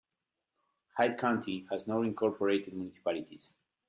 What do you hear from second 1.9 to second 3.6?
incorporated municipalities.